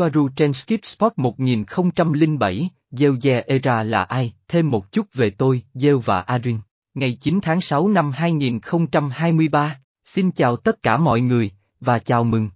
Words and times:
Soaru 0.00 0.28
trên 0.28 0.52
Skip 0.52 0.84
Spot 0.84 1.12
1007, 1.16 2.70
Gieo 2.90 3.16
Era 3.46 3.82
là 3.82 4.02
ai, 4.02 4.32
thêm 4.48 4.70
một 4.70 4.92
chút 4.92 5.06
về 5.14 5.30
tôi, 5.30 5.62
Gieo 5.74 5.98
và 5.98 6.20
Arin. 6.20 6.58
Ngày 6.94 7.18
9 7.20 7.40
tháng 7.42 7.60
6 7.60 7.88
năm 7.88 8.12
2023, 8.12 9.80
xin 10.04 10.30
chào 10.32 10.56
tất 10.56 10.82
cả 10.82 10.96
mọi 10.96 11.20
người, 11.20 11.50
và 11.80 11.98
chào 11.98 12.24
mừng. 12.24 12.50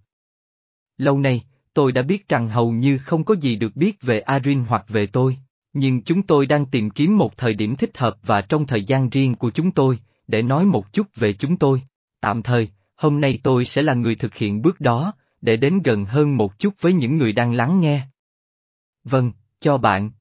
Lâu 0.97 1.19
nay, 1.19 1.43
tôi 1.73 1.91
đã 1.91 2.01
biết 2.01 2.29
rằng 2.29 2.49
hầu 2.49 2.71
như 2.71 2.97
không 2.97 3.23
có 3.23 3.35
gì 3.35 3.55
được 3.55 3.75
biết 3.75 4.01
về 4.01 4.19
Arin 4.19 4.59
hoặc 4.67 4.85
về 4.87 5.05
tôi, 5.05 5.37
nhưng 5.73 6.01
chúng 6.01 6.21
tôi 6.21 6.45
đang 6.45 6.65
tìm 6.65 6.89
kiếm 6.89 7.17
một 7.17 7.37
thời 7.37 7.53
điểm 7.53 7.75
thích 7.75 7.97
hợp 7.97 8.17
và 8.23 8.41
trong 8.41 8.67
thời 8.67 8.83
gian 8.83 9.09
riêng 9.09 9.35
của 9.35 9.51
chúng 9.51 9.71
tôi, 9.71 9.99
để 10.27 10.41
nói 10.41 10.65
một 10.65 10.93
chút 10.93 11.07
về 11.15 11.33
chúng 11.33 11.57
tôi. 11.57 11.81
Tạm 12.21 12.43
thời, 12.43 12.69
hôm 12.95 13.21
nay 13.21 13.39
tôi 13.43 13.65
sẽ 13.65 13.81
là 13.81 13.93
người 13.93 14.15
thực 14.15 14.35
hiện 14.35 14.61
bước 14.61 14.81
đó, 14.81 15.13
để 15.45 15.57
đến 15.57 15.81
gần 15.83 16.05
hơn 16.05 16.37
một 16.37 16.59
chút 16.59 16.73
với 16.81 16.93
những 16.93 17.17
người 17.17 17.33
đang 17.33 17.53
lắng 17.53 17.79
nghe. 17.79 18.01
Vâng, 19.03 19.31
cho 19.59 19.77
bạn. 19.77 20.11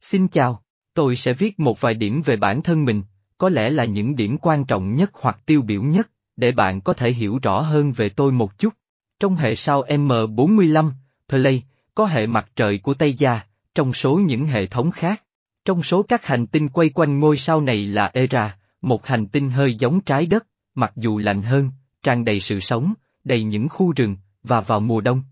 Xin 0.00 0.28
chào, 0.28 0.62
tôi 0.94 1.16
sẽ 1.16 1.32
viết 1.32 1.60
một 1.60 1.80
vài 1.80 1.94
điểm 1.94 2.22
về 2.22 2.36
bản 2.36 2.62
thân 2.62 2.84
mình, 2.84 3.02
có 3.38 3.48
lẽ 3.48 3.70
là 3.70 3.84
những 3.84 4.16
điểm 4.16 4.38
quan 4.38 4.64
trọng 4.64 4.94
nhất 4.94 5.10
hoặc 5.12 5.38
tiêu 5.46 5.62
biểu 5.62 5.82
nhất, 5.82 6.10
để 6.36 6.52
bạn 6.52 6.80
có 6.80 6.92
thể 6.92 7.12
hiểu 7.12 7.38
rõ 7.42 7.60
hơn 7.60 7.92
về 7.92 8.08
tôi 8.08 8.32
một 8.32 8.58
chút. 8.58 8.74
Trong 9.20 9.36
hệ 9.36 9.54
sao 9.54 9.82
M45, 9.82 10.90
Play, 11.28 11.62
có 11.94 12.06
hệ 12.06 12.26
mặt 12.26 12.50
trời 12.56 12.78
của 12.78 12.94
Tây 12.94 13.14
Gia, 13.18 13.40
trong 13.74 13.92
số 13.92 14.16
những 14.16 14.46
hệ 14.46 14.66
thống 14.66 14.90
khác. 14.90 15.22
Trong 15.64 15.82
số 15.82 16.02
các 16.02 16.24
hành 16.24 16.46
tinh 16.46 16.68
quay 16.68 16.88
quanh 16.88 17.20
ngôi 17.20 17.36
sao 17.36 17.60
này 17.60 17.86
là 17.86 18.10
Era, 18.14 18.58
một 18.80 19.06
hành 19.06 19.26
tinh 19.26 19.50
hơi 19.50 19.74
giống 19.74 20.00
trái 20.00 20.26
đất, 20.26 20.46
mặc 20.74 20.92
dù 20.96 21.18
lạnh 21.18 21.42
hơn, 21.42 21.70
tràn 22.02 22.24
đầy 22.24 22.40
sự 22.40 22.60
sống, 22.60 22.94
đầy 23.24 23.44
những 23.44 23.68
khu 23.68 23.92
rừng, 23.92 24.16
và 24.48 24.60
vào 24.60 24.80
mùa 24.80 25.00
đông. 25.00 25.22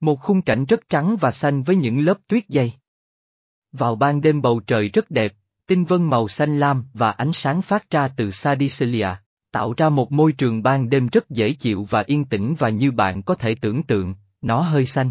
Một 0.00 0.20
khung 0.20 0.42
cảnh 0.42 0.64
rất 0.64 0.80
trắng 0.88 1.16
và 1.20 1.30
xanh 1.30 1.62
với 1.62 1.76
những 1.76 2.04
lớp 2.04 2.18
tuyết 2.28 2.44
dày. 2.48 2.74
Vào 3.72 3.96
ban 3.96 4.20
đêm 4.20 4.42
bầu 4.42 4.60
trời 4.66 4.88
rất 4.88 5.10
đẹp, 5.10 5.32
tinh 5.66 5.84
vân 5.84 6.04
màu 6.04 6.28
xanh 6.28 6.58
lam 6.58 6.84
và 6.94 7.10
ánh 7.10 7.32
sáng 7.32 7.62
phát 7.62 7.90
ra 7.90 8.08
từ 8.08 8.30
Sadicelia, 8.30 9.08
tạo 9.52 9.74
ra 9.76 9.88
một 9.88 10.12
môi 10.12 10.32
trường 10.32 10.62
ban 10.62 10.90
đêm 10.90 11.08
rất 11.08 11.30
dễ 11.30 11.52
chịu 11.52 11.86
và 11.90 12.04
yên 12.06 12.24
tĩnh 12.24 12.54
và 12.58 12.68
như 12.68 12.90
bạn 12.92 13.22
có 13.22 13.34
thể 13.34 13.54
tưởng 13.54 13.82
tượng, 13.82 14.14
nó 14.42 14.60
hơi 14.60 14.86
xanh. 14.86 15.10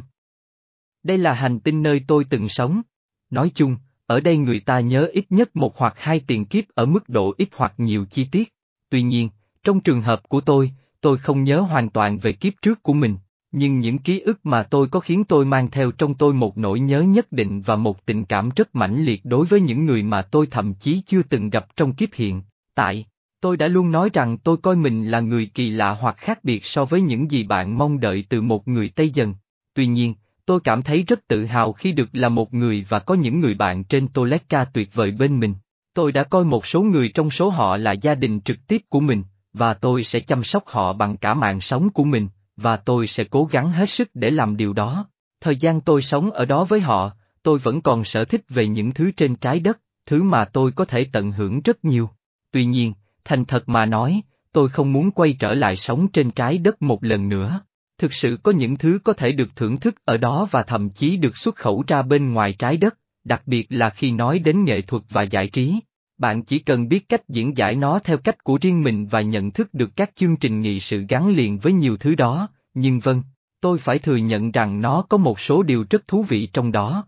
Đây 1.04 1.18
là 1.18 1.34
hành 1.34 1.60
tinh 1.60 1.84
nơi 1.84 2.02
tôi 2.08 2.26
từng 2.30 2.50
sống. 2.50 2.82
Nói 3.30 3.52
chung, 3.56 3.78
ở 4.06 4.20
đây 4.20 4.38
người 4.38 4.60
ta 4.60 4.80
nhớ 4.80 5.10
ít 5.14 5.26
nhất 5.30 5.56
một 5.56 5.78
hoặc 5.78 5.94
hai 5.98 6.20
tiền 6.20 6.46
kiếp 6.46 6.64
ở 6.76 6.86
mức 6.86 7.10
độ 7.10 7.34
ít 7.38 7.50
hoặc 7.56 7.74
nhiều 7.78 8.06
chi 8.06 8.28
tiết. 8.32 8.54
Tuy 8.90 9.02
nhiên, 9.02 9.30
trong 9.64 9.80
trường 9.80 10.02
hợp 10.02 10.30
của 10.30 10.42
tôi, 10.42 10.72
tôi 11.02 11.18
không 11.18 11.44
nhớ 11.44 11.60
hoàn 11.60 11.90
toàn 11.90 12.18
về 12.18 12.34
kiếp 12.34 12.54
trước 12.62 12.84
của 12.84 12.94
mình, 12.94 13.18
nhưng 13.56 13.80
những 13.80 13.98
ký 13.98 14.20
ức 14.20 14.46
mà 14.46 14.64
tôi 14.64 14.88
có 14.88 15.00
khiến 15.00 15.24
tôi 15.24 15.46
mang 15.46 15.72
theo 15.72 15.92
trong 15.92 16.14
tôi 16.14 16.34
một 16.34 16.58
nỗi 16.58 16.80
nhớ 16.80 17.02
nhất 17.02 17.32
định 17.32 17.62
và 17.62 17.76
một 17.76 18.06
tình 18.06 18.26
cảm 18.26 18.50
rất 18.56 18.76
mãnh 18.76 19.04
liệt 19.06 19.26
đối 19.26 19.46
với 19.46 19.62
những 19.62 19.86
người 19.86 20.04
mà 20.04 20.22
tôi 20.22 20.48
thậm 20.48 20.74
chí 20.74 21.02
chưa 21.06 21.24
từng 21.24 21.50
gặp 21.50 21.76
trong 21.76 21.94
kiếp 21.94 22.10
hiện. 22.14 22.42
Tại, 22.76 23.06
tôi 23.42 23.58
đã 23.58 23.68
luôn 23.68 23.92
nói 23.92 24.10
rằng 24.14 24.38
tôi 24.38 24.58
coi 24.58 24.76
mình 24.76 25.06
là 25.06 25.20
người 25.20 25.46
kỳ 25.46 25.70
lạ 25.70 25.92
hoặc 25.92 26.18
khác 26.18 26.44
biệt 26.44 26.66
so 26.66 26.86
với 26.86 27.02
những 27.02 27.32
gì 27.32 27.44
bạn 27.44 27.78
mong 27.78 28.00
đợi 28.00 28.26
từ 28.30 28.42
một 28.42 28.68
người 28.68 28.90
Tây 28.90 29.10
dần. 29.10 29.36
Tuy 29.74 29.86
nhiên, 29.86 30.14
tôi 30.46 30.60
cảm 30.60 30.82
thấy 30.82 31.04
rất 31.04 31.28
tự 31.28 31.46
hào 31.46 31.74
khi 31.74 31.92
được 31.92 32.10
là 32.14 32.30
một 32.30 32.54
người 32.54 32.86
và 32.90 33.00
có 33.00 33.16
những 33.16 33.40
người 33.40 33.56
bạn 33.56 33.84
trên 33.84 34.08
Toletka 34.08 34.66
tuyệt 34.66 34.90
vời 34.94 35.12
bên 35.12 35.40
mình. 35.40 35.54
Tôi 35.94 36.12
đã 36.12 36.24
coi 36.24 36.44
một 36.44 36.66
số 36.66 36.82
người 36.82 37.10
trong 37.10 37.32
số 37.32 37.50
họ 37.50 37.78
là 37.78 37.92
gia 37.92 38.16
đình 38.16 38.42
trực 38.42 38.58
tiếp 38.68 38.82
của 38.90 39.00
mình, 39.00 39.24
và 39.54 39.74
tôi 39.74 40.04
sẽ 40.04 40.20
chăm 40.20 40.44
sóc 40.44 40.64
họ 40.68 40.94
bằng 40.94 41.18
cả 41.18 41.34
mạng 41.34 41.62
sống 41.62 41.90
của 41.90 42.04
mình, 42.04 42.28
và 42.58 42.78
tôi 42.78 43.08
sẽ 43.08 43.24
cố 43.24 43.46
gắng 43.46 43.72
hết 43.72 43.90
sức 43.90 44.10
để 44.14 44.32
làm 44.32 44.58
điều 44.58 44.74
đó. 44.74 45.08
Thời 45.42 45.56
gian 45.56 45.82
tôi 45.82 46.02
sống 46.02 46.32
ở 46.32 46.46
đó 46.46 46.64
với 46.64 46.80
họ, 46.80 47.12
tôi 47.44 47.60
vẫn 47.60 47.82
còn 47.82 48.04
sở 48.04 48.26
thích 48.26 48.46
về 48.50 48.68
những 48.68 48.94
thứ 48.94 49.12
trên 49.12 49.36
trái 49.36 49.60
đất, 49.60 49.80
thứ 50.06 50.24
mà 50.24 50.46
tôi 50.46 50.72
có 50.72 50.86
thể 50.86 51.06
tận 51.12 51.32
hưởng 51.32 51.62
rất 51.62 51.86
nhiều. 51.86 52.10
Tuy 52.52 52.66
nhiên, 52.66 52.94
thành 53.26 53.46
thật 53.46 53.70
mà 53.70 53.86
nói, 53.86 54.22
tôi 54.52 54.70
không 54.70 54.94
muốn 54.94 55.12
quay 55.12 55.34
trở 55.40 55.54
lại 55.54 55.76
sống 55.76 56.08
trên 56.08 56.32
trái 56.32 56.58
đất 56.58 56.82
một 56.82 57.04
lần 57.04 57.30
nữa. 57.30 57.62
Thực 57.98 58.14
sự 58.14 58.38
có 58.44 58.52
những 58.52 58.78
thứ 58.78 59.00
có 59.04 59.14
thể 59.14 59.32
được 59.32 59.56
thưởng 59.56 59.80
thức 59.80 59.96
ở 60.06 60.18
đó 60.18 60.48
và 60.52 60.64
thậm 60.64 60.90
chí 60.90 61.18
được 61.18 61.38
xuất 61.38 61.56
khẩu 61.56 61.84
ra 61.88 62.02
bên 62.02 62.34
ngoài 62.34 62.54
trái 62.54 62.78
đất, 62.78 62.98
đặc 63.24 63.42
biệt 63.46 63.68
là 63.70 63.90
khi 63.90 64.12
nói 64.12 64.40
đến 64.40 64.66
nghệ 64.66 64.82
thuật 64.82 65.04
và 65.10 65.22
giải 65.22 65.48
trí. 65.48 65.80
Bạn 66.24 66.44
chỉ 66.44 66.60
cần 66.60 66.88
biết 66.88 67.10
cách 67.10 67.30
diễn 67.30 67.58
giải 67.58 67.76
nó 67.76 68.00
theo 68.00 68.18
cách 68.18 68.44
của 68.44 68.58
riêng 68.62 68.84
mình 68.84 69.08
và 69.08 69.22
nhận 69.22 69.52
thức 69.52 69.74
được 69.74 69.96
các 69.96 70.12
chương 70.16 70.36
trình 70.36 70.62
nghị 70.62 70.80
sự 70.80 71.06
gắn 71.10 71.30
liền 71.30 71.60
với 71.60 71.74
nhiều 71.74 71.98
thứ 71.98 72.16
đó, 72.16 72.50
nhưng 72.74 73.00
vâng, 73.00 73.24
tôi 73.62 73.78
phải 73.78 74.00
thừa 74.00 74.16
nhận 74.16 74.52
rằng 74.52 74.82
nó 74.82 75.02
có 75.10 75.18
một 75.18 75.40
số 75.40 75.64
điều 75.64 75.86
rất 75.90 76.08
thú 76.08 76.24
vị 76.24 76.50
trong 76.54 76.72
đó. 76.72 77.08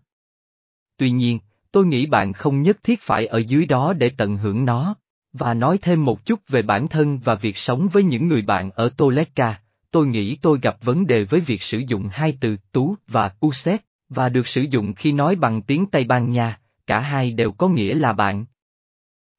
Tuy 0.96 1.10
nhiên, 1.10 1.38
tôi 1.72 1.86
nghĩ 1.86 2.06
bạn 2.06 2.32
không 2.32 2.62
nhất 2.62 2.78
thiết 2.82 3.00
phải 3.02 3.26
ở 3.26 3.38
dưới 3.38 3.66
đó 3.66 3.92
để 3.92 4.10
tận 4.16 4.36
hưởng 4.36 4.64
nó. 4.64 4.96
Và 5.32 5.54
nói 5.54 5.78
thêm 5.82 6.04
một 6.04 6.24
chút 6.24 6.40
về 6.48 6.62
bản 6.62 6.88
thân 6.88 7.18
và 7.18 7.34
việc 7.34 7.56
sống 7.56 7.88
với 7.92 8.02
những 8.02 8.28
người 8.28 8.42
bạn 8.42 8.70
ở 8.70 8.88
Toleka, 8.96 9.60
tôi 9.90 10.06
nghĩ 10.06 10.36
tôi 10.36 10.58
gặp 10.62 10.76
vấn 10.82 11.06
đề 11.06 11.24
với 11.24 11.40
việc 11.40 11.62
sử 11.62 11.78
dụng 11.78 12.08
hai 12.12 12.38
từ 12.40 12.56
tú 12.72 12.96
và 13.08 13.32
uset, 13.46 13.80
và 14.08 14.28
được 14.28 14.48
sử 14.48 14.62
dụng 14.70 14.94
khi 14.94 15.12
nói 15.12 15.36
bằng 15.36 15.62
tiếng 15.62 15.86
Tây 15.86 16.04
Ban 16.04 16.30
Nha, 16.30 16.60
cả 16.86 17.00
hai 17.00 17.30
đều 17.30 17.52
có 17.52 17.68
nghĩa 17.68 17.94
là 17.94 18.12
bạn. 18.12 18.46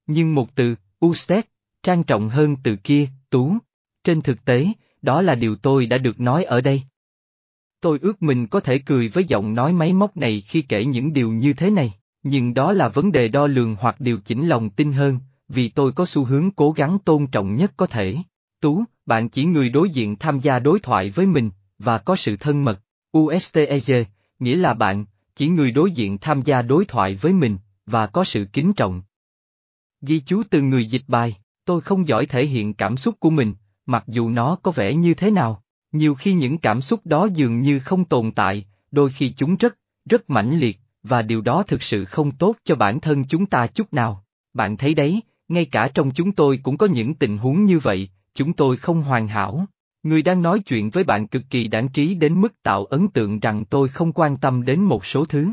Nhưng 0.07 0.35
một 0.35 0.55
từ, 0.55 0.75
uset, 1.05 1.47
trang 1.83 2.03
trọng 2.03 2.29
hơn 2.29 2.55
từ 2.63 2.75
kia, 2.75 3.07
tú. 3.29 3.57
Trên 4.03 4.21
thực 4.21 4.45
tế, 4.45 4.67
đó 5.01 5.21
là 5.21 5.35
điều 5.35 5.55
tôi 5.55 5.85
đã 5.85 5.97
được 5.97 6.19
nói 6.19 6.43
ở 6.43 6.61
đây. 6.61 6.81
Tôi 7.81 7.99
ước 8.01 8.23
mình 8.23 8.47
có 8.47 8.59
thể 8.59 8.79
cười 8.79 9.09
với 9.09 9.23
giọng 9.23 9.53
nói 9.53 9.73
máy 9.73 9.93
móc 9.93 10.17
này 10.17 10.43
khi 10.47 10.61
kể 10.61 10.85
những 10.85 11.13
điều 11.13 11.31
như 11.31 11.53
thế 11.53 11.69
này, 11.69 11.93
nhưng 12.23 12.53
đó 12.53 12.71
là 12.71 12.89
vấn 12.89 13.11
đề 13.11 13.27
đo 13.27 13.47
lường 13.47 13.75
hoặc 13.79 13.99
điều 13.99 14.19
chỉnh 14.19 14.47
lòng 14.47 14.69
tin 14.69 14.91
hơn, 14.91 15.19
vì 15.49 15.69
tôi 15.69 15.91
có 15.91 16.05
xu 16.05 16.23
hướng 16.23 16.51
cố 16.51 16.71
gắng 16.71 16.99
tôn 16.99 17.27
trọng 17.27 17.55
nhất 17.55 17.73
có 17.77 17.85
thể. 17.85 18.15
Tú, 18.61 18.83
bạn 19.05 19.29
chỉ 19.29 19.45
người 19.45 19.69
đối 19.69 19.89
diện 19.89 20.15
tham 20.15 20.39
gia 20.39 20.59
đối 20.59 20.79
thoại 20.79 21.09
với 21.09 21.25
mình, 21.25 21.49
và 21.79 21.97
có 21.97 22.15
sự 22.15 22.37
thân 22.37 22.65
mật. 22.65 22.79
USTEG, 23.17 24.03
nghĩa 24.39 24.55
là 24.55 24.73
bạn, 24.73 25.05
chỉ 25.35 25.47
người 25.47 25.71
đối 25.71 25.91
diện 25.91 26.17
tham 26.17 26.41
gia 26.41 26.61
đối 26.61 26.85
thoại 26.85 27.15
với 27.15 27.33
mình, 27.33 27.57
và 27.85 28.07
có 28.07 28.23
sự 28.23 28.45
kính 28.53 28.73
trọng. 28.73 29.01
Ghi 30.01 30.19
chú 30.19 30.43
từ 30.49 30.61
người 30.61 30.85
dịch 30.85 31.03
bài, 31.07 31.37
tôi 31.65 31.81
không 31.81 32.07
giỏi 32.07 32.25
thể 32.25 32.45
hiện 32.45 32.73
cảm 32.73 32.97
xúc 32.97 33.15
của 33.19 33.29
mình, 33.29 33.53
mặc 33.85 34.03
dù 34.07 34.29
nó 34.29 34.55
có 34.55 34.71
vẻ 34.71 34.93
như 34.93 35.13
thế 35.13 35.31
nào. 35.31 35.63
Nhiều 35.91 36.15
khi 36.15 36.33
những 36.33 36.57
cảm 36.57 36.81
xúc 36.81 37.01
đó 37.05 37.27
dường 37.33 37.61
như 37.61 37.79
không 37.79 38.05
tồn 38.05 38.31
tại, 38.31 38.65
đôi 38.91 39.09
khi 39.09 39.33
chúng 39.37 39.55
rất, 39.55 39.77
rất 40.09 40.29
mãnh 40.29 40.59
liệt, 40.59 40.79
và 41.03 41.21
điều 41.21 41.41
đó 41.41 41.63
thực 41.63 41.83
sự 41.83 42.05
không 42.05 42.31
tốt 42.31 42.55
cho 42.63 42.75
bản 42.75 42.99
thân 42.99 43.23
chúng 43.25 43.45
ta 43.45 43.67
chút 43.67 43.93
nào. 43.93 44.23
Bạn 44.53 44.77
thấy 44.77 44.93
đấy, 44.93 45.21
ngay 45.47 45.65
cả 45.65 45.87
trong 45.93 46.11
chúng 46.11 46.31
tôi 46.31 46.59
cũng 46.63 46.77
có 46.77 46.85
những 46.85 47.13
tình 47.13 47.37
huống 47.37 47.65
như 47.65 47.79
vậy, 47.79 48.09
chúng 48.33 48.53
tôi 48.53 48.77
không 48.77 49.01
hoàn 49.01 49.27
hảo. 49.27 49.65
Người 50.03 50.21
đang 50.21 50.41
nói 50.41 50.59
chuyện 50.59 50.89
với 50.89 51.03
bạn 51.03 51.27
cực 51.27 51.43
kỳ 51.49 51.67
đáng 51.67 51.87
trí 51.87 52.15
đến 52.15 52.41
mức 52.41 52.63
tạo 52.63 52.85
ấn 52.85 53.07
tượng 53.07 53.39
rằng 53.39 53.65
tôi 53.65 53.89
không 53.89 54.11
quan 54.11 54.37
tâm 54.37 54.65
đến 54.65 54.81
một 54.81 55.05
số 55.05 55.25
thứ. 55.25 55.47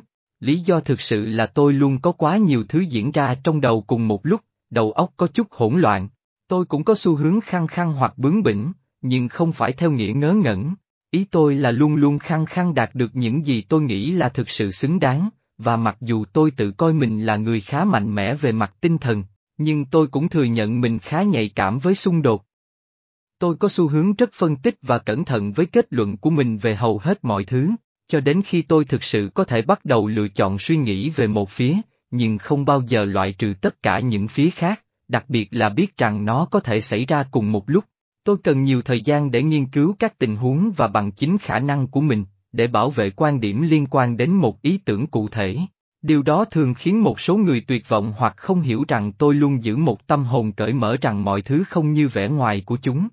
Lý 0.44 0.58
do 0.58 0.80
thực 0.80 1.00
sự 1.00 1.24
là 1.24 1.46
tôi 1.46 1.72
luôn 1.72 2.00
có 2.00 2.12
quá 2.12 2.36
nhiều 2.36 2.64
thứ 2.68 2.80
diễn 2.80 3.12
ra 3.12 3.34
trong 3.44 3.60
đầu 3.60 3.80
cùng 3.82 4.08
một 4.08 4.26
lúc, 4.26 4.40
đầu 4.70 4.92
óc 4.92 5.10
có 5.16 5.26
chút 5.26 5.46
hỗn 5.50 5.80
loạn. 5.80 6.08
Tôi 6.48 6.64
cũng 6.64 6.84
có 6.84 6.94
xu 6.94 7.16
hướng 7.16 7.40
khăng 7.40 7.66
khăng 7.66 7.92
hoặc 7.92 8.18
bướng 8.18 8.42
bỉnh, 8.42 8.72
nhưng 9.00 9.28
không 9.28 9.52
phải 9.52 9.72
theo 9.72 9.90
nghĩa 9.90 10.12
ngớ 10.16 10.32
ngẩn. 10.32 10.74
Ý 11.10 11.24
tôi 11.30 11.54
là 11.54 11.70
luôn 11.70 11.96
luôn 11.96 12.18
khăng 12.18 12.46
khăng 12.46 12.74
đạt 12.74 12.94
được 12.94 13.16
những 13.16 13.46
gì 13.46 13.62
tôi 13.62 13.82
nghĩ 13.82 14.10
là 14.10 14.28
thực 14.28 14.50
sự 14.50 14.70
xứng 14.70 15.00
đáng, 15.00 15.28
và 15.58 15.76
mặc 15.76 15.96
dù 16.00 16.24
tôi 16.32 16.50
tự 16.50 16.70
coi 16.70 16.92
mình 16.92 17.26
là 17.26 17.36
người 17.36 17.60
khá 17.60 17.84
mạnh 17.84 18.14
mẽ 18.14 18.34
về 18.34 18.52
mặt 18.52 18.74
tinh 18.80 18.98
thần, 18.98 19.24
nhưng 19.58 19.84
tôi 19.84 20.06
cũng 20.06 20.28
thừa 20.28 20.44
nhận 20.44 20.80
mình 20.80 20.98
khá 20.98 21.22
nhạy 21.22 21.48
cảm 21.48 21.78
với 21.78 21.94
xung 21.94 22.22
đột. 22.22 22.44
Tôi 23.38 23.56
có 23.56 23.68
xu 23.68 23.88
hướng 23.88 24.14
rất 24.14 24.30
phân 24.32 24.56
tích 24.56 24.78
và 24.82 24.98
cẩn 24.98 25.24
thận 25.24 25.52
với 25.52 25.66
kết 25.66 25.86
luận 25.90 26.16
của 26.16 26.30
mình 26.30 26.58
về 26.58 26.74
hầu 26.74 26.98
hết 26.98 27.24
mọi 27.24 27.44
thứ, 27.44 27.70
cho 28.08 28.20
đến 28.20 28.42
khi 28.44 28.62
tôi 28.62 28.84
thực 28.84 29.04
sự 29.04 29.30
có 29.34 29.44
thể 29.44 29.62
bắt 29.62 29.84
đầu 29.84 30.06
lựa 30.06 30.28
chọn 30.28 30.58
suy 30.58 30.76
nghĩ 30.76 31.10
về 31.10 31.26
một 31.26 31.50
phía, 31.50 31.76
nhưng 32.10 32.38
không 32.38 32.64
bao 32.64 32.82
giờ 32.86 33.04
loại 33.04 33.32
trừ 33.32 33.54
tất 33.60 33.82
cả 33.82 34.00
những 34.00 34.28
phía 34.28 34.50
khác, 34.50 34.84
đặc 35.08 35.24
biệt 35.28 35.48
là 35.50 35.68
biết 35.68 35.96
rằng 35.96 36.24
nó 36.24 36.44
có 36.44 36.60
thể 36.60 36.80
xảy 36.80 37.06
ra 37.06 37.24
cùng 37.30 37.52
một 37.52 37.70
lúc. 37.70 37.84
Tôi 38.24 38.36
cần 38.44 38.64
nhiều 38.64 38.82
thời 38.82 39.00
gian 39.00 39.30
để 39.30 39.42
nghiên 39.42 39.66
cứu 39.66 39.96
các 39.98 40.18
tình 40.18 40.36
huống 40.36 40.72
và 40.76 40.88
bằng 40.88 41.12
chính 41.12 41.38
khả 41.38 41.58
năng 41.58 41.86
của 41.86 42.00
mình, 42.00 42.24
để 42.52 42.66
bảo 42.66 42.90
vệ 42.90 43.10
quan 43.10 43.40
điểm 43.40 43.62
liên 43.62 43.86
quan 43.90 44.16
đến 44.16 44.30
một 44.30 44.62
ý 44.62 44.78
tưởng 44.78 45.06
cụ 45.06 45.28
thể. 45.28 45.58
Điều 46.02 46.22
đó 46.22 46.44
thường 46.44 46.74
khiến 46.74 47.02
một 47.02 47.20
số 47.20 47.36
người 47.36 47.60
tuyệt 47.60 47.88
vọng 47.88 48.14
hoặc 48.16 48.34
không 48.36 48.60
hiểu 48.60 48.84
rằng 48.88 49.12
tôi 49.12 49.34
luôn 49.34 49.64
giữ 49.64 49.76
một 49.76 50.06
tâm 50.06 50.24
hồn 50.24 50.52
cởi 50.52 50.72
mở 50.72 50.96
rằng 51.00 51.24
mọi 51.24 51.42
thứ 51.42 51.64
không 51.68 51.92
như 51.92 52.08
vẻ 52.08 52.28
ngoài 52.28 52.62
của 52.66 52.76
chúng. 52.82 53.08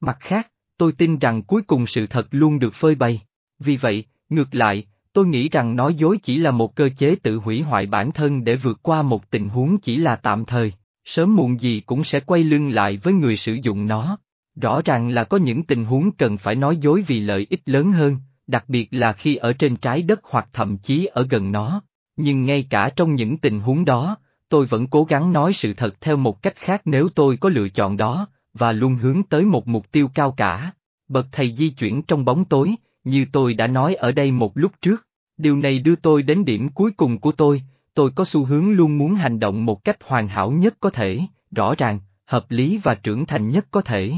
Mặt 0.00 0.16
khác, 0.20 0.50
tôi 0.78 0.92
tin 0.92 1.18
rằng 1.18 1.42
cuối 1.42 1.62
cùng 1.62 1.86
sự 1.86 2.06
thật 2.06 2.26
luôn 2.30 2.58
được 2.58 2.74
phơi 2.74 2.94
bày. 2.94 3.20
Vì 3.58 3.76
vậy, 3.76 4.04
ngược 4.28 4.54
lại, 4.54 4.86
tôi 5.12 5.26
nghĩ 5.26 5.48
rằng 5.48 5.76
nói 5.76 5.94
dối 5.94 6.18
chỉ 6.22 6.38
là 6.38 6.50
một 6.50 6.76
cơ 6.76 6.88
chế 6.96 7.16
tự 7.22 7.36
hủy 7.36 7.62
hoại 7.62 7.86
bản 7.86 8.12
thân 8.12 8.44
để 8.44 8.56
vượt 8.56 8.78
qua 8.82 9.02
một 9.02 9.30
tình 9.30 9.48
huống 9.48 9.78
chỉ 9.78 9.96
là 9.96 10.16
tạm 10.16 10.44
thời, 10.44 10.72
sớm 11.04 11.36
muộn 11.36 11.60
gì 11.60 11.80
cũng 11.80 12.04
sẽ 12.04 12.20
quay 12.20 12.44
lưng 12.44 12.68
lại 12.68 12.96
với 12.96 13.14
người 13.14 13.36
sử 13.36 13.58
dụng 13.62 13.86
nó. 13.86 14.18
Rõ 14.60 14.82
ràng 14.84 15.08
là 15.08 15.24
có 15.24 15.36
những 15.36 15.62
tình 15.62 15.84
huống 15.84 16.12
cần 16.12 16.38
phải 16.38 16.54
nói 16.54 16.76
dối 16.76 17.04
vì 17.06 17.20
lợi 17.20 17.46
ích 17.50 17.62
lớn 17.66 17.92
hơn, 17.92 18.16
đặc 18.46 18.64
biệt 18.68 18.88
là 18.90 19.12
khi 19.12 19.36
ở 19.36 19.52
trên 19.52 19.76
trái 19.76 20.02
đất 20.02 20.20
hoặc 20.22 20.48
thậm 20.52 20.78
chí 20.78 21.06
ở 21.06 21.26
gần 21.30 21.52
nó. 21.52 21.82
Nhưng 22.16 22.44
ngay 22.44 22.66
cả 22.70 22.90
trong 22.96 23.14
những 23.14 23.38
tình 23.38 23.60
huống 23.60 23.84
đó, 23.84 24.16
tôi 24.48 24.66
vẫn 24.66 24.86
cố 24.86 25.04
gắng 25.04 25.32
nói 25.32 25.52
sự 25.52 25.74
thật 25.74 26.00
theo 26.00 26.16
một 26.16 26.42
cách 26.42 26.56
khác 26.56 26.82
nếu 26.84 27.08
tôi 27.08 27.36
có 27.36 27.48
lựa 27.48 27.68
chọn 27.68 27.96
đó, 27.96 28.28
và 28.54 28.72
luôn 28.72 28.96
hướng 28.96 29.22
tới 29.22 29.44
một 29.44 29.68
mục 29.68 29.92
tiêu 29.92 30.08
cao 30.14 30.34
cả. 30.36 30.70
Bậc 31.08 31.26
thầy 31.32 31.54
di 31.54 31.68
chuyển 31.68 32.02
trong 32.02 32.24
bóng 32.24 32.44
tối, 32.44 32.74
như 33.04 33.26
tôi 33.32 33.54
đã 33.54 33.66
nói 33.66 33.94
ở 33.94 34.12
đây 34.12 34.32
một 34.32 34.52
lúc 34.56 34.72
trước. 34.82 35.06
Điều 35.36 35.56
này 35.56 35.78
đưa 35.78 35.96
tôi 35.96 36.22
đến 36.22 36.44
điểm 36.44 36.68
cuối 36.68 36.90
cùng 36.90 37.20
của 37.20 37.32
tôi, 37.32 37.62
tôi 37.94 38.10
có 38.10 38.24
xu 38.24 38.44
hướng 38.44 38.72
luôn 38.72 38.98
muốn 38.98 39.14
hành 39.14 39.40
động 39.40 39.66
một 39.66 39.84
cách 39.84 39.96
hoàn 40.04 40.28
hảo 40.28 40.50
nhất 40.50 40.74
có 40.80 40.90
thể, 40.90 41.20
rõ 41.50 41.74
ràng, 41.78 41.98
hợp 42.26 42.46
lý 42.48 42.80
và 42.82 42.94
trưởng 42.94 43.26
thành 43.26 43.50
nhất 43.50 43.66
có 43.70 43.80
thể. 43.80 44.12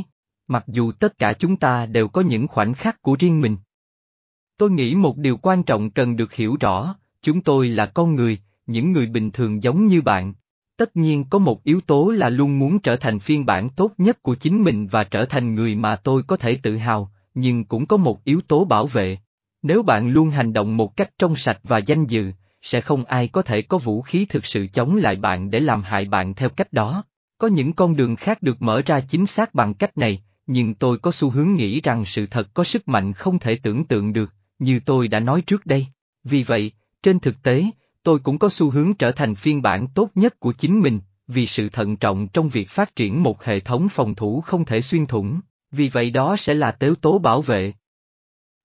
Mặc 0.48 0.64
dù 0.66 0.92
tất 0.92 1.18
cả 1.18 1.32
chúng 1.32 1.56
ta 1.56 1.86
đều 1.86 2.08
có 2.08 2.20
những 2.20 2.48
khoảnh 2.48 2.74
khắc 2.74 3.02
của 3.02 3.16
riêng 3.18 3.40
mình. 3.40 3.56
Tôi 4.58 4.70
nghĩ 4.70 4.94
một 4.94 5.16
điều 5.16 5.36
quan 5.36 5.62
trọng 5.62 5.90
cần 5.90 6.16
được 6.16 6.32
hiểu 6.32 6.56
rõ, 6.60 6.96
chúng 7.22 7.40
tôi 7.40 7.68
là 7.68 7.86
con 7.86 8.14
người, 8.14 8.38
những 8.66 8.92
người 8.92 9.06
bình 9.06 9.30
thường 9.30 9.62
giống 9.62 9.86
như 9.86 10.02
bạn. 10.02 10.34
Tất 10.76 10.96
nhiên 10.96 11.24
có 11.30 11.38
một 11.38 11.64
yếu 11.64 11.80
tố 11.80 12.10
là 12.10 12.30
luôn 12.30 12.58
muốn 12.58 12.78
trở 12.78 12.96
thành 12.96 13.18
phiên 13.18 13.46
bản 13.46 13.68
tốt 13.68 13.92
nhất 13.98 14.22
của 14.22 14.34
chính 14.34 14.64
mình 14.64 14.86
và 14.86 15.04
trở 15.04 15.24
thành 15.24 15.54
người 15.54 15.74
mà 15.74 15.96
tôi 15.96 16.22
có 16.22 16.36
thể 16.36 16.58
tự 16.62 16.76
hào, 16.76 17.10
nhưng 17.36 17.64
cũng 17.64 17.86
có 17.86 17.96
một 17.96 18.24
yếu 18.24 18.40
tố 18.40 18.64
bảo 18.64 18.86
vệ. 18.86 19.18
Nếu 19.62 19.82
bạn 19.82 20.08
luôn 20.08 20.30
hành 20.30 20.52
động 20.52 20.76
một 20.76 20.96
cách 20.96 21.10
trong 21.18 21.36
sạch 21.36 21.58
và 21.62 21.78
danh 21.78 22.06
dự, 22.06 22.32
sẽ 22.62 22.80
không 22.80 23.04
ai 23.04 23.28
có 23.28 23.42
thể 23.42 23.62
có 23.62 23.78
vũ 23.78 24.02
khí 24.02 24.26
thực 24.28 24.46
sự 24.46 24.66
chống 24.66 24.96
lại 24.96 25.16
bạn 25.16 25.50
để 25.50 25.60
làm 25.60 25.82
hại 25.82 26.04
bạn 26.04 26.34
theo 26.34 26.48
cách 26.48 26.72
đó. 26.72 27.04
Có 27.38 27.48
những 27.48 27.72
con 27.72 27.96
đường 27.96 28.16
khác 28.16 28.42
được 28.42 28.62
mở 28.62 28.82
ra 28.86 29.00
chính 29.00 29.26
xác 29.26 29.54
bằng 29.54 29.74
cách 29.74 29.98
này, 29.98 30.22
nhưng 30.46 30.74
tôi 30.74 30.98
có 30.98 31.12
xu 31.12 31.30
hướng 31.30 31.54
nghĩ 31.54 31.80
rằng 31.80 32.04
sự 32.04 32.26
thật 32.26 32.54
có 32.54 32.64
sức 32.64 32.88
mạnh 32.88 33.12
không 33.12 33.38
thể 33.38 33.56
tưởng 33.62 33.84
tượng 33.84 34.12
được, 34.12 34.34
như 34.58 34.80
tôi 34.80 35.08
đã 35.08 35.20
nói 35.20 35.42
trước 35.42 35.66
đây. 35.66 35.86
Vì 36.24 36.42
vậy, 36.42 36.72
trên 37.02 37.20
thực 37.20 37.42
tế, 37.42 37.64
tôi 38.02 38.18
cũng 38.18 38.38
có 38.38 38.48
xu 38.48 38.70
hướng 38.70 38.94
trở 38.94 39.12
thành 39.12 39.34
phiên 39.34 39.62
bản 39.62 39.86
tốt 39.94 40.10
nhất 40.14 40.40
của 40.40 40.52
chính 40.52 40.80
mình, 40.80 41.00
vì 41.28 41.46
sự 41.46 41.68
thận 41.68 41.96
trọng 41.96 42.28
trong 42.28 42.48
việc 42.48 42.70
phát 42.70 42.96
triển 42.96 43.22
một 43.22 43.44
hệ 43.44 43.60
thống 43.60 43.88
phòng 43.88 44.14
thủ 44.14 44.40
không 44.40 44.64
thể 44.64 44.80
xuyên 44.80 45.06
thủng, 45.06 45.40
vì 45.70 45.88
vậy 45.88 46.10
đó 46.10 46.36
sẽ 46.36 46.54
là 46.54 46.70
tếu 46.70 46.94
tố 46.94 47.18
bảo 47.18 47.42
vệ. 47.42 47.72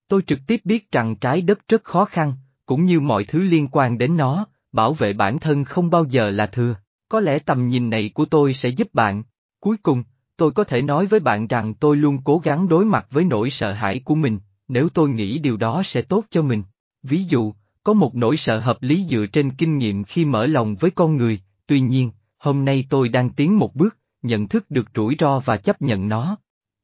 Tôi 0.08 0.22
trực 0.26 0.38
tiếp 0.46 0.60
biết 0.64 0.92
rằng 0.92 1.16
trái 1.16 1.42
đất 1.42 1.68
rất 1.68 1.84
khó 1.84 2.04
khăn, 2.04 2.34
cũng 2.66 2.84
như 2.84 3.00
mọi 3.00 3.24
thứ 3.24 3.42
liên 3.42 3.68
quan 3.72 3.98
đến 3.98 4.16
nó, 4.16 4.46
bảo 4.72 4.94
vệ 4.94 5.12
bản 5.12 5.38
thân 5.38 5.64
không 5.64 5.90
bao 5.90 6.04
giờ 6.04 6.30
là 6.30 6.46
thừa. 6.46 6.74
Có 7.08 7.20
lẽ 7.20 7.38
tầm 7.38 7.68
nhìn 7.68 7.90
này 7.90 8.10
của 8.14 8.24
tôi 8.24 8.54
sẽ 8.54 8.68
giúp 8.68 8.94
bạn. 8.94 9.22
Cuối 9.60 9.76
cùng, 9.82 10.04
tôi 10.36 10.50
có 10.50 10.64
thể 10.64 10.82
nói 10.82 11.06
với 11.06 11.20
bạn 11.20 11.46
rằng 11.46 11.74
tôi 11.74 11.96
luôn 11.96 12.18
cố 12.24 12.38
gắng 12.38 12.68
đối 12.68 12.84
mặt 12.84 13.06
với 13.10 13.24
nỗi 13.24 13.50
sợ 13.50 13.72
hãi 13.72 14.00
của 14.04 14.14
mình, 14.14 14.38
nếu 14.68 14.88
tôi 14.88 15.10
nghĩ 15.10 15.38
điều 15.38 15.56
đó 15.56 15.82
sẽ 15.84 16.02
tốt 16.02 16.24
cho 16.30 16.42
mình. 16.42 16.62
Ví 17.02 17.24
dụ, 17.24 17.52
có 17.84 17.92
một 17.92 18.14
nỗi 18.14 18.36
sợ 18.36 18.60
hợp 18.60 18.82
lý 18.82 19.06
dựa 19.08 19.26
trên 19.26 19.50
kinh 19.50 19.78
nghiệm 19.78 20.04
khi 20.04 20.24
mở 20.24 20.46
lòng 20.46 20.74
với 20.74 20.90
con 20.90 21.16
người, 21.16 21.40
tuy 21.66 21.80
nhiên, 21.80 22.10
hôm 22.38 22.64
nay 22.64 22.86
tôi 22.90 23.08
đang 23.08 23.30
tiến 23.30 23.58
một 23.58 23.74
bước, 23.74 23.96
nhận 24.22 24.48
thức 24.48 24.70
được 24.70 24.86
rủi 24.94 25.16
ro 25.18 25.40
và 25.40 25.56
chấp 25.56 25.82
nhận 25.82 26.08
nó. 26.08 26.36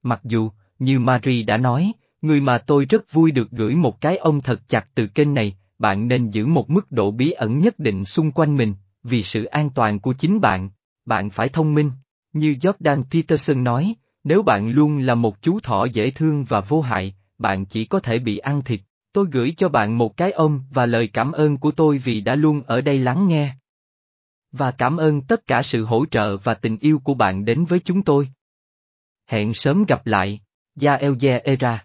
Mặc 0.02 0.20
dù, 0.24 0.50
như 0.78 0.98
Marie 0.98 1.42
đã 1.42 1.56
nói, 1.56 1.92
người 2.22 2.40
mà 2.40 2.58
tôi 2.58 2.84
rất 2.84 3.12
vui 3.12 3.30
được 3.30 3.50
gửi 3.50 3.74
một 3.74 4.00
cái 4.00 4.16
ông 4.16 4.40
thật 4.40 4.68
chặt 4.68 4.88
từ 4.94 5.06
kênh 5.06 5.34
này, 5.34 5.56
bạn 5.78 6.08
nên 6.08 6.30
giữ 6.30 6.46
một 6.46 6.70
mức 6.70 6.92
độ 6.92 7.10
bí 7.10 7.30
ẩn 7.30 7.58
nhất 7.58 7.78
định 7.78 8.04
xung 8.04 8.32
quanh 8.32 8.56
mình, 8.56 8.74
vì 9.02 9.22
sự 9.22 9.44
an 9.44 9.70
toàn 9.70 10.00
của 10.00 10.12
chính 10.12 10.40
bạn, 10.40 10.70
bạn 11.04 11.30
phải 11.30 11.48
thông 11.48 11.74
minh. 11.74 11.90
Như 12.32 12.56
Jordan 12.60 13.02
Peterson 13.10 13.64
nói, 13.64 13.94
nếu 14.24 14.42
bạn 14.42 14.70
luôn 14.70 14.98
là 14.98 15.14
một 15.14 15.42
chú 15.42 15.60
thỏ 15.60 15.84
dễ 15.84 16.10
thương 16.10 16.44
và 16.44 16.60
vô 16.60 16.80
hại, 16.80 17.14
bạn 17.38 17.64
chỉ 17.64 17.84
có 17.84 18.00
thể 18.00 18.18
bị 18.18 18.38
ăn 18.38 18.62
thịt. 18.62 18.80
Tôi 19.12 19.26
gửi 19.32 19.54
cho 19.56 19.68
bạn 19.68 19.98
một 19.98 20.16
cái 20.16 20.32
ôm 20.32 20.60
và 20.70 20.86
lời 20.86 21.08
cảm 21.12 21.32
ơn 21.32 21.56
của 21.56 21.70
tôi 21.70 21.98
vì 21.98 22.20
đã 22.20 22.34
luôn 22.34 22.62
ở 22.66 22.80
đây 22.80 22.98
lắng 22.98 23.28
nghe. 23.28 23.54
Và 24.52 24.70
cảm 24.70 24.96
ơn 24.96 25.20
tất 25.20 25.46
cả 25.46 25.62
sự 25.62 25.84
hỗ 25.84 26.06
trợ 26.06 26.36
và 26.36 26.54
tình 26.54 26.78
yêu 26.80 26.98
của 27.04 27.14
bạn 27.14 27.44
đến 27.44 27.64
với 27.64 27.80
chúng 27.84 28.02
tôi. 28.02 28.28
Hẹn 29.30 29.54
sớm 29.54 29.84
gặp 29.88 30.06
lại, 30.06 30.40
Gia 30.76 30.96
Elze 30.96 31.40
Era. 31.44 31.84